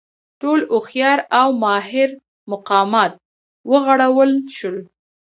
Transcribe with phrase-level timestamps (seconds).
[0.41, 2.09] ټول هوښیار او ماهر
[2.51, 3.11] مقامات
[3.69, 4.77] وغولول شول.